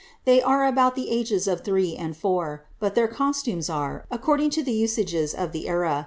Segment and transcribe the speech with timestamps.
[0.25, 4.63] They are about tlie as'es of three and four, but their costumes are, according to
[4.63, 5.99] the usages of the era.